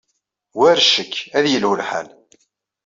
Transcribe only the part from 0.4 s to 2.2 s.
War ccek, ad yelhu lḥal.